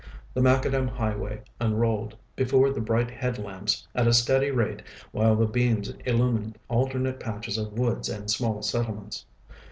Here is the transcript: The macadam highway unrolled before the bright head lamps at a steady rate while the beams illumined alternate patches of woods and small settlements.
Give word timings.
The 0.33 0.41
macadam 0.41 0.87
highway 0.87 1.43
unrolled 1.59 2.15
before 2.35 2.71
the 2.71 2.81
bright 2.81 3.11
head 3.11 3.37
lamps 3.37 3.87
at 3.93 4.07
a 4.07 4.13
steady 4.15 4.49
rate 4.49 4.81
while 5.11 5.35
the 5.35 5.45
beams 5.45 5.89
illumined 6.05 6.57
alternate 6.69 7.19
patches 7.19 7.59
of 7.59 7.73
woods 7.77 8.09
and 8.09 8.27
small 8.27 8.63
settlements. 8.63 9.27